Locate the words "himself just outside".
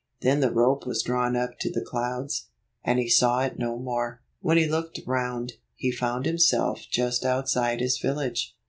6.25-7.81